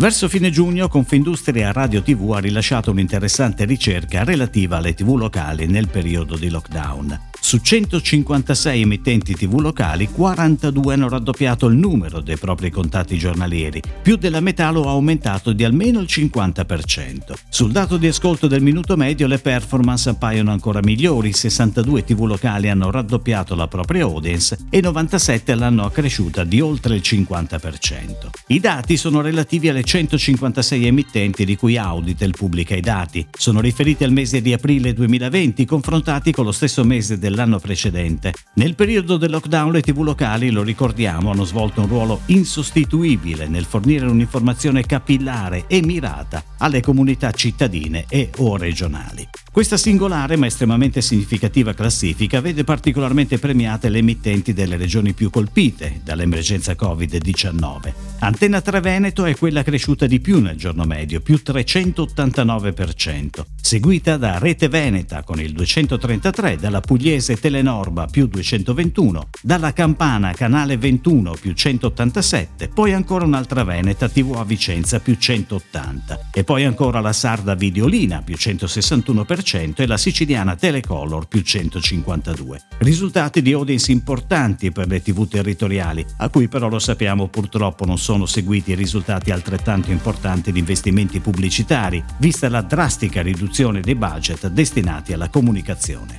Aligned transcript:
Verso 0.00 0.28
fine 0.28 0.50
giugno 0.50 0.88
Confindustria 0.88 1.72
Radio 1.72 2.02
TV 2.02 2.32
ha 2.32 2.40
rilasciato 2.40 2.90
un'interessante 2.90 3.64
ricerca 3.64 4.24
relativa 4.24 4.76
alle 4.76 4.92
TV 4.92 5.16
locali 5.16 5.66
nel 5.66 5.88
periodo 5.88 6.36
di 6.36 6.50
lockdown. 6.50 7.32
Su 7.44 7.58
156 7.58 8.80
emittenti 8.80 9.34
TV 9.34 9.60
locali, 9.60 10.08
42 10.08 10.94
hanno 10.94 11.10
raddoppiato 11.10 11.66
il 11.66 11.76
numero 11.76 12.22
dei 12.22 12.38
propri 12.38 12.70
contatti 12.70 13.18
giornalieri, 13.18 13.82
più 14.00 14.16
della 14.16 14.40
metà 14.40 14.70
lo 14.70 14.88
ha 14.88 14.92
aumentato 14.92 15.52
di 15.52 15.62
almeno 15.62 16.00
il 16.00 16.06
50%. 16.08 17.34
Sul 17.50 17.70
dato 17.70 17.98
di 17.98 18.06
ascolto 18.06 18.46
del 18.46 18.62
minuto 18.62 18.96
medio 18.96 19.26
le 19.26 19.38
performance 19.38 20.08
appaiono 20.08 20.52
ancora 20.52 20.80
migliori, 20.82 21.34
62 21.34 22.04
TV 22.04 22.24
locali 22.24 22.70
hanno 22.70 22.90
raddoppiato 22.90 23.54
la 23.54 23.68
propria 23.68 24.04
audience 24.04 24.56
e 24.70 24.80
97 24.80 25.54
l'hanno 25.54 25.84
accresciuta 25.84 26.44
di 26.44 26.62
oltre 26.62 26.94
il 26.94 27.02
50%. 27.04 28.30
I 28.46 28.58
dati 28.58 28.96
sono 28.96 29.20
relativi 29.20 29.68
alle 29.68 29.83
156 29.84 30.86
emittenti 30.86 31.44
di 31.44 31.56
cui 31.56 31.76
Auditel 31.76 32.32
pubblica 32.32 32.74
i 32.74 32.80
dati. 32.80 33.26
Sono 33.30 33.60
riferiti 33.60 34.02
al 34.02 34.12
mese 34.12 34.40
di 34.40 34.54
aprile 34.54 34.94
2020 34.94 35.66
confrontati 35.66 36.32
con 36.32 36.46
lo 36.46 36.52
stesso 36.52 36.84
mese 36.84 37.18
del 37.18 37.32
dell'anno 37.34 37.58
precedente. 37.58 38.32
Nel 38.54 38.76
periodo 38.76 39.16
del 39.16 39.30
lockdown 39.30 39.72
le 39.72 39.82
tv 39.82 40.02
locali, 40.02 40.50
lo 40.50 40.62
ricordiamo, 40.62 41.32
hanno 41.32 41.44
svolto 41.44 41.80
un 41.80 41.88
ruolo 41.88 42.20
insostituibile 42.26 43.48
nel 43.48 43.64
fornire 43.64 44.06
un'informazione 44.06 44.86
capillare 44.86 45.64
e 45.66 45.82
mirata 45.82 46.42
alle 46.58 46.80
comunità 46.80 47.32
cittadine 47.32 48.04
e 48.08 48.30
o 48.36 48.56
regionali. 48.56 49.28
Questa 49.50 49.76
singolare 49.76 50.36
ma 50.36 50.46
estremamente 50.46 51.00
significativa 51.00 51.74
classifica 51.74 52.40
vede 52.40 52.64
particolarmente 52.64 53.38
premiate 53.38 53.88
le 53.88 53.98
emittenti 53.98 54.52
delle 54.52 54.76
regioni 54.76 55.12
più 55.12 55.30
colpite 55.30 56.00
dall'emergenza 56.02 56.72
Covid-19. 56.72 57.92
Antenna 58.20 58.60
3 58.60 58.80
Veneto 58.80 59.24
è 59.24 59.36
quella 59.36 59.62
cresciuta 59.74 60.06
di 60.06 60.20
più 60.20 60.40
nel 60.40 60.56
giorno 60.56 60.84
medio, 60.84 61.20
più 61.20 61.42
389%, 61.44 63.44
seguita 63.64 64.18
da 64.18 64.36
Rete 64.38 64.68
Veneta 64.68 65.22
con 65.22 65.40
il 65.40 65.54
233, 65.54 66.58
dalla 66.58 66.82
Pugliese 66.82 67.38
Telenorba 67.38 68.04
più 68.04 68.26
221, 68.26 69.30
dalla 69.40 69.72
Campana 69.72 70.32
Canale 70.32 70.76
21 70.76 71.32
più 71.40 71.54
187, 71.54 72.68
poi 72.68 72.92
ancora 72.92 73.24
un'altra 73.24 73.64
Veneta 73.64 74.06
TV 74.06 74.34
a 74.36 74.44
Vicenza 74.44 75.00
più 75.00 75.16
180 75.16 76.28
e 76.30 76.44
poi 76.44 76.64
ancora 76.64 77.00
la 77.00 77.14
Sarda 77.14 77.54
Videolina 77.54 78.20
più 78.20 78.34
161% 78.34 79.12
100% 79.24 79.80
e 79.80 79.86
la 79.86 79.96
siciliana 79.96 80.56
Telecolor 80.56 81.26
più 81.26 81.40
152. 81.40 82.60
Risultati 82.80 83.40
di 83.40 83.54
audience 83.54 83.90
importanti 83.90 84.72
per 84.72 84.88
le 84.88 85.00
tv 85.00 85.26
territoriali, 85.26 86.04
a 86.18 86.28
cui 86.28 86.48
però 86.48 86.68
lo 86.68 86.78
sappiamo 86.78 87.28
purtroppo 87.28 87.86
non 87.86 87.96
sono 87.96 88.26
seguiti 88.26 88.74
risultati 88.74 89.30
altrettanto 89.30 89.90
importanti 89.90 90.52
di 90.52 90.58
investimenti 90.58 91.20
pubblicitari, 91.20 92.04
vista 92.18 92.50
la 92.50 92.60
drastica 92.60 93.22
riduzione 93.22 93.52
dei 93.80 93.94
budget 93.94 94.48
destinati 94.48 95.12
alla 95.12 95.28
comunicazione. 95.28 96.16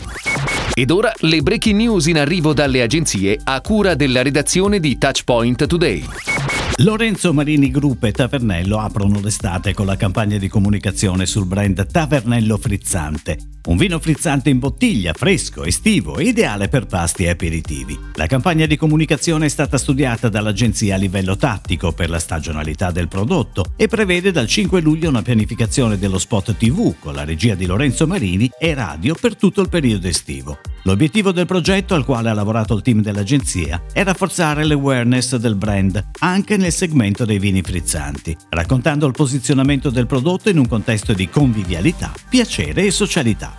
Ed 0.73 0.89
ora 0.89 1.11
le 1.19 1.41
breaking 1.41 1.75
news 1.75 2.05
in 2.07 2.17
arrivo 2.17 2.53
dalle 2.53 2.81
agenzie 2.81 3.37
a 3.43 3.59
cura 3.59 3.93
della 3.93 4.21
redazione 4.21 4.79
di 4.79 4.97
Touchpoint 4.97 5.65
Today. 5.67 6.64
Lorenzo 6.79 7.31
Marini 7.31 7.71
Group 7.71 8.03
e 8.03 8.11
Tavernello 8.11 8.79
aprono 8.79 9.21
l'estate 9.21 9.73
con 9.73 9.85
la 9.85 9.95
campagna 9.95 10.37
di 10.37 10.49
comunicazione 10.49 11.25
sul 11.25 11.45
brand 11.45 11.87
Tavernello 11.89 12.57
Frizzante. 12.57 13.37
Un 13.67 13.77
vino 13.77 13.97
frizzante 13.97 14.49
in 14.49 14.59
bottiglia, 14.59 15.13
fresco, 15.13 15.63
estivo, 15.63 16.19
ideale 16.19 16.67
per 16.67 16.85
pasti 16.85 17.23
e 17.23 17.29
aperitivi. 17.29 17.97
La 18.15 18.27
campagna 18.27 18.65
di 18.65 18.75
comunicazione 18.75 19.45
è 19.45 19.49
stata 19.49 19.77
studiata 19.77 20.27
dall'agenzia 20.27 20.95
a 20.95 20.97
livello 20.97 21.37
tattico 21.37 21.93
per 21.93 22.09
la 22.09 22.19
stagionalità 22.19 22.91
del 22.91 23.07
prodotto 23.07 23.71
e 23.77 23.87
prevede 23.87 24.31
dal 24.31 24.47
5 24.47 24.81
luglio 24.81 25.07
una 25.07 25.21
pianificazione 25.21 25.97
dello 25.97 26.19
spot 26.19 26.57
TV 26.57 26.95
con 26.99 27.13
la 27.13 27.23
regia 27.23 27.55
di 27.55 27.65
Lorenzo 27.65 28.05
Marini 28.05 28.51
e 28.59 28.73
radio 28.73 29.15
per 29.15 29.37
tutto 29.37 29.61
il 29.61 29.69
periodo 29.69 30.09
estivo. 30.09 30.59
L'obiettivo 30.87 31.31
del 31.31 31.47
progetto 31.47 31.95
al 31.95 32.05
quale 32.05 32.29
ha 32.29 32.33
lavorato 32.33 32.75
il 32.75 32.83
team 32.83 33.01
dell'agenzia 33.01 33.81
è 33.91 34.03
rafforzare 34.03 34.63
l'awareness 34.65 35.35
del 35.37 35.55
brand 35.55 36.11
anche 36.19 36.57
nel 36.57 36.71
segmento 36.71 37.25
dei 37.25 37.39
vini 37.39 37.63
frizzanti, 37.63 38.37
raccontando 38.49 39.07
il 39.07 39.13
posizionamento 39.13 39.89
del 39.89 40.05
prodotto 40.05 40.49
in 40.49 40.59
un 40.59 40.67
contesto 40.67 41.13
di 41.13 41.27
convivialità, 41.27 42.11
piacere 42.29 42.85
e 42.85 42.91
socialità. 42.91 43.55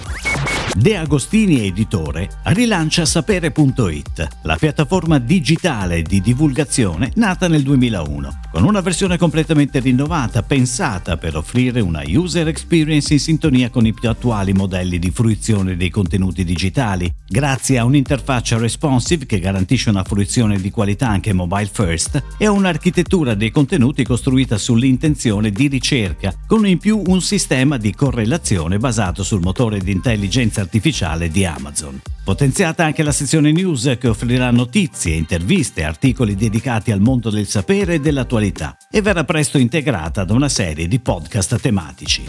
De 0.76 0.96
Agostini 0.96 1.66
Editore 1.66 2.28
rilancia 2.44 3.04
sapere.it, 3.04 4.28
la 4.42 4.56
piattaforma 4.56 5.18
digitale 5.18 6.02
di 6.02 6.20
divulgazione 6.20 7.10
nata 7.16 7.48
nel 7.48 7.62
2001, 7.62 8.40
con 8.50 8.64
una 8.64 8.80
versione 8.80 9.18
completamente 9.18 9.80
rinnovata, 9.80 10.42
pensata 10.42 11.16
per 11.16 11.36
offrire 11.36 11.80
una 11.80 12.02
user 12.06 12.48
experience 12.48 13.12
in 13.12 13.20
sintonia 13.20 13.70
con 13.70 13.86
i 13.86 13.92
più 13.92 14.08
attuali 14.08 14.52
modelli 14.52 14.98
di 14.98 15.10
fruizione 15.10 15.76
dei 15.76 15.90
contenuti 15.90 16.44
digitali, 16.44 17.12
grazie 17.28 17.78
a 17.78 17.84
un'interfaccia 17.84 18.58
responsive 18.58 19.26
che 19.26 19.38
garantisce 19.38 19.90
una 19.90 20.04
fruizione 20.04 20.60
di 20.60 20.70
qualità 20.70 21.08
anche 21.08 21.32
mobile 21.32 21.70
first 21.70 22.22
e 22.38 22.46
a 22.46 22.50
un'architettura 22.50 23.34
dei 23.34 23.50
contenuti 23.50 24.04
costruita 24.04 24.58
sull'intenzione 24.58 25.50
di 25.50 25.68
ricerca, 25.68 26.34
con 26.46 26.66
in 26.66 26.78
più 26.78 27.02
un 27.06 27.20
sistema 27.20 27.76
di 27.76 27.94
correlazione 27.94 28.78
basato 28.78 29.22
sul 29.22 29.40
motore 29.40 29.78
di 29.78 29.92
intelligenza 29.92 30.60
artificiale 30.60 31.28
di 31.28 31.44
Amazon. 31.44 32.00
Potenziata 32.26 32.84
anche 32.84 33.04
la 33.04 33.12
sezione 33.12 33.52
news 33.52 33.98
che 34.00 34.08
offrirà 34.08 34.50
notizie, 34.50 35.14
interviste 35.14 35.84
articoli 35.84 36.34
dedicati 36.34 36.90
al 36.90 36.98
mondo 36.98 37.30
del 37.30 37.46
sapere 37.46 37.94
e 37.94 38.00
dell'attualità 38.00 38.76
e 38.90 39.00
verrà 39.00 39.22
presto 39.22 39.58
integrata 39.58 40.24
da 40.24 40.34
una 40.34 40.48
serie 40.48 40.88
di 40.88 40.98
podcast 40.98 41.60
tematici. 41.60 42.24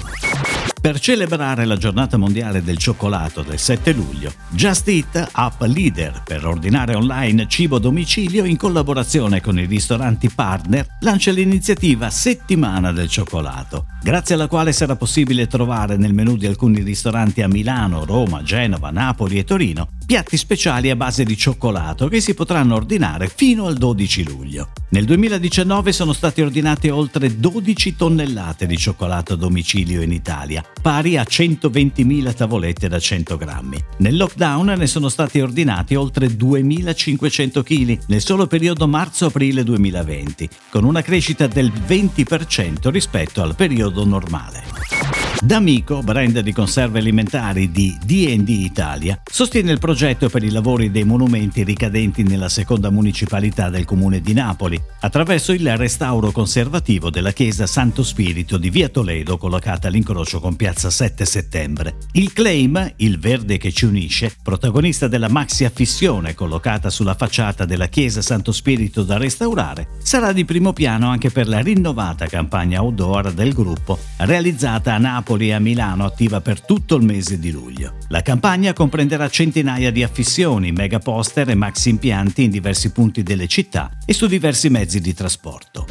Per 0.80 1.00
celebrare 1.00 1.66
la 1.66 1.76
giornata 1.76 2.18
mondiale 2.18 2.62
del 2.62 2.78
cioccolato 2.78 3.42
del 3.42 3.58
7 3.58 3.92
luglio, 3.94 4.32
Just 4.50 4.88
Eat, 4.88 5.30
app 5.32 5.62
leader 5.64 6.22
per 6.24 6.46
ordinare 6.46 6.96
online 6.96 7.48
cibo 7.48 7.78
a 7.78 7.80
domicilio 7.80 8.46
in 8.46 8.58
collaborazione 8.58 9.42
con 9.42 9.60
i 9.60 9.66
ristoranti 9.66 10.30
partner, 10.30 10.86
lancia 11.02 11.32
l'iniziativa 11.32 12.10
Settimana 12.10 12.92
del 12.92 13.10
cioccolato, 13.10 13.88
grazie 14.02 14.36
alla 14.36 14.48
quale 14.48 14.72
sarà 14.72 14.96
possibile 14.96 15.48
trovare 15.48 15.98
nel 15.98 16.14
menù 16.14 16.38
di 16.38 16.46
alcuni 16.46 16.84
ristoranti 16.84 17.42
a 17.42 17.48
Milano, 17.48 18.06
Roma, 18.06 18.44
Genova, 18.44 18.92
Napoli 18.92 19.40
e 19.40 19.44
Torino 19.44 19.90
piatti 20.08 20.38
speciali 20.38 20.90
a 20.90 20.96
base 20.96 21.26
di 21.26 21.36
cioccolato 21.36 22.08
che 22.08 22.22
si 22.22 22.34
potranno 22.34 22.76
ordinare 22.76 23.28
fino 23.28 23.66
al 23.66 23.76
12 23.76 24.24
luglio. 24.24 24.70
Nel 24.90 25.03
2019 25.03 25.92
sono 25.92 26.14
state 26.14 26.42
ordinate 26.42 26.90
oltre 26.90 27.38
12 27.38 27.98
tonnellate 27.98 28.66
di 28.66 28.78
cioccolato 28.78 29.34
a 29.34 29.36
domicilio 29.36 30.02
in 30.02 30.14
Italia, 30.14 30.64
pari 30.81 31.18
a 31.18 31.24
120.000 31.24 32.34
tavolette 32.34 32.88
da 32.88 32.97
100 32.97 33.36
grammi. 33.36 33.84
Nel 33.97 34.16
lockdown 34.16 34.76
ne 34.78 34.88
sono 34.88 35.09
stati 35.09 35.42
ordinati 35.42 35.96
oltre 35.96 36.28
2.500 36.28 37.64
kg 37.64 38.00
nel 38.08 38.22
solo 38.22 38.47
periodo 38.47 38.88
marzo-aprile 38.88 39.64
2020, 39.64 40.47
con 40.70 40.86
una 40.86 41.02
crescita 41.02 41.47
del 41.47 41.70
20% 41.70 42.90
rispetto 42.90 43.42
al 43.42 43.56
periodo 43.56 44.06
normale. 44.06 45.27
D'Amico, 45.40 46.02
brand 46.02 46.40
di 46.40 46.52
conserve 46.52 46.98
alimentari 46.98 47.70
di 47.70 47.96
D&D 48.03 48.50
Italia, 48.50 49.22
sostiene 49.24 49.72
il 49.72 49.78
progetto 49.78 50.30
per 50.30 50.44
i 50.44 50.50
lavori 50.50 50.90
dei 50.90 51.03
monumenti 51.03 51.64
ricadenti 51.64 52.24
nella 52.24 52.50
seconda 52.50 52.90
municipalità 52.90 53.70
del 53.70 53.86
comune 53.86 54.20
di 54.20 54.34
Napoli, 54.34 54.81
attraverso 55.02 55.52
il 55.53 55.78
restauro 55.78 56.31
conservativo 56.31 57.12
della 57.12 57.31
chiesa 57.31 57.68
Santo 57.68 58.03
Spirito 58.03 58.58
di 58.58 58.72
Via 58.72 58.90
Toledo, 58.90 59.38
collocata 59.38 59.88
all'incrocio 59.88 60.40
con 60.40 60.56
Piazza 60.56 60.90
7 60.90 61.24
Settembre. 61.24 61.97
Il 62.14 62.34
claim, 62.34 62.94
il 62.97 63.20
verde 63.20 63.58
che 63.58 63.72
ci 63.72 63.85
unisce, 63.85 64.35
protagonista 64.41 65.08
della 65.08 65.29
maxi 65.29 65.66
affissione 65.66 66.34
collocata 66.34 66.90
sulla 66.90 67.14
facciata 67.14 67.64
della 67.64 67.88
chiesa 67.88 68.23
Santo 68.23 68.52
Spirito 68.52 69.03
da 69.03 69.17
restaurare, 69.17 69.90
sarà 70.00 70.34
di 70.34 70.46
primo 70.46 70.73
piano 70.73 71.09
anche 71.09 71.29
per 71.29 71.47
la 71.47 71.59
rinnovata 71.59 72.26
campagna 72.26 72.82
outdoor 72.82 73.32
del 73.34 73.53
gruppo, 73.53 74.00
realizzata 74.17 74.96
a 74.96 74.97
Napoli 74.97 75.26
Napoli 75.28 75.50
e 75.50 75.53
a 75.53 75.59
Milano 75.59 76.06
attiva 76.06 76.40
per 76.40 76.62
tutto 76.62 76.96
il 76.96 77.03
mese 77.03 77.38
di 77.38 77.52
luglio. 77.52 77.97
La 78.08 78.22
campagna 78.22 78.72
comprenderà 78.72 79.28
centinaia 79.28 79.91
di 79.91 80.02
affissioni, 80.02 80.72
mega 80.72 81.00
poster 81.00 81.50
e 81.50 81.53
maxi 81.53 81.90
impianti 81.90 82.44
in 82.44 82.50
diversi 82.50 82.94
punti 82.94 83.24
delle 83.24 83.47
città 83.47 83.91
e 84.06 84.14
su 84.14 84.26
diversi 84.26 84.70
mezzi 84.70 85.02
di 85.02 85.14
trasporto. 85.14 85.85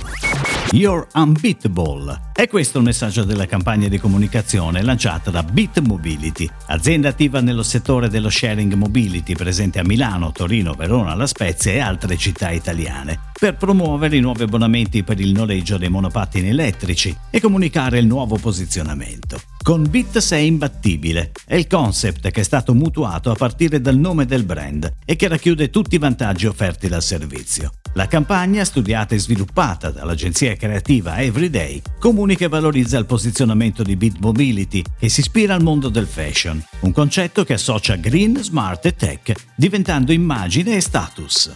You're 0.72 1.06
Unbeatable. 1.14 2.32
È 2.34 2.48
questo 2.48 2.78
il 2.78 2.84
messaggio 2.84 3.24
della 3.24 3.46
campagna 3.46 3.88
di 3.88 3.98
comunicazione 3.98 4.82
lanciata 4.82 5.30
da 5.30 5.42
Bit 5.42 5.80
Mobility, 5.80 6.48
azienda 6.66 7.08
attiva 7.08 7.40
nello 7.40 7.62
settore 7.62 8.08
dello 8.08 8.28
sharing 8.28 8.74
mobility 8.74 9.34
presente 9.34 9.78
a 9.78 9.84
Milano, 9.84 10.32
Torino, 10.32 10.74
Verona, 10.74 11.14
La 11.14 11.26
Spezia 11.26 11.72
e 11.72 11.78
altre 11.78 12.16
città 12.16 12.50
italiane. 12.50 13.20
per 13.38 13.56
promuovere 13.56 14.16
i 14.16 14.20
nuovi 14.20 14.44
abbonamenti 14.44 15.02
per 15.02 15.20
il 15.20 15.32
noleggio 15.32 15.76
dei 15.76 15.90
monopattini 15.90 16.48
elettrici 16.48 17.14
e 17.30 17.40
comunicare 17.40 17.98
il 17.98 18.06
nuovo 18.06 18.36
posizionamento. 18.36 19.40
Con 19.62 19.86
Bit 19.88 20.18
sei 20.18 20.46
imbattibile 20.46 21.32
è 21.44 21.54
il 21.54 21.66
concept 21.66 22.30
che 22.30 22.40
è 22.40 22.44
stato 22.44 22.74
mutuato 22.74 23.30
a 23.30 23.34
partire 23.34 23.80
dal 23.80 23.96
nome 23.96 24.24
del 24.24 24.44
brand 24.44 24.90
e 25.04 25.16
che 25.16 25.28
racchiude 25.28 25.70
tutti 25.70 25.94
i 25.94 25.98
vantaggi 25.98 26.46
offerti 26.46 26.88
dal 26.88 27.02
servizio. 27.02 27.72
La 27.96 28.08
campagna, 28.08 28.62
studiata 28.66 29.14
e 29.14 29.18
sviluppata 29.18 29.90
dall'agenzia 29.90 30.54
creativa 30.54 31.18
Everyday, 31.18 31.80
comunica 31.98 32.44
e 32.44 32.48
valorizza 32.48 32.98
il 32.98 33.06
posizionamento 33.06 33.82
di 33.82 33.96
Bit 33.96 34.18
Mobility 34.20 34.82
che 34.98 35.08
si 35.08 35.20
ispira 35.20 35.54
al 35.54 35.62
mondo 35.62 35.88
del 35.88 36.06
fashion, 36.06 36.62
un 36.80 36.92
concetto 36.92 37.42
che 37.42 37.54
associa 37.54 37.96
green, 37.96 38.36
smart 38.42 38.84
e 38.84 38.94
tech, 38.94 39.32
diventando 39.56 40.12
immagine 40.12 40.76
e 40.76 40.82
status. 40.82 41.54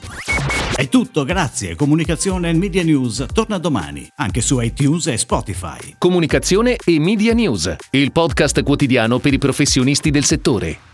È 0.74 0.88
tutto, 0.88 1.24
grazie. 1.24 1.76
Comunicazione 1.76 2.48
e 2.48 2.54
Media 2.54 2.82
News 2.82 3.26
torna 3.34 3.58
domani, 3.58 4.10
anche 4.16 4.40
su 4.40 4.58
iTunes 4.60 5.08
e 5.08 5.18
Spotify. 5.18 5.96
Comunicazione 5.98 6.78
e 6.82 6.98
Media 6.98 7.34
News, 7.34 7.76
il 7.90 8.12
podcast 8.12 8.62
quotidiano 8.62 9.18
per 9.18 9.34
i 9.34 9.38
professionisti 9.38 10.10
del 10.10 10.24
settore. 10.24 10.89